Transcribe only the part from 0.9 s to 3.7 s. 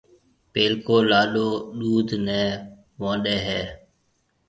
لاڏو ڏُوڌ نيَ وونڏَي ھيََََ